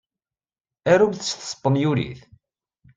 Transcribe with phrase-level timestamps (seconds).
[0.91, 2.21] Arumt s tespenyulit.